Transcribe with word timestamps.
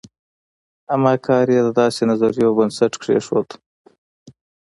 اما 0.93 1.13
کار 1.25 1.45
یې 1.55 1.59
د 1.63 1.69
داسې 1.79 2.01
نظریو 2.11 2.55
بنسټ 2.57 2.93
کېښود. 3.03 3.49